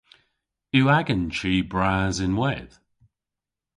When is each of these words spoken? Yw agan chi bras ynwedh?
Yw 0.77 0.87
agan 0.97 1.23
chi 1.37 1.53
bras 1.71 2.17
ynwedh? 2.25 2.73